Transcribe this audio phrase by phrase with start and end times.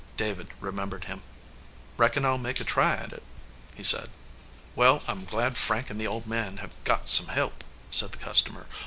[0.17, 1.21] David remembered him.
[1.95, 3.21] "Reckon I ll make a try at it,"
[3.75, 4.09] he said.
[4.75, 8.17] "Well, I m glad Frank and the old man hev got some help," said the
[8.17, 8.65] customer.